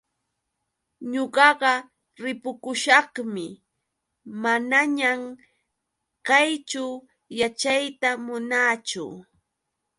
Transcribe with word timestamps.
Ñuqaqa 1.11 1.71
ripukushaqmi, 2.23 3.45
manañan 4.41 5.21
kayćhu 6.27 6.85
yaćhayta 7.39 8.09
munaachu. 8.25 9.05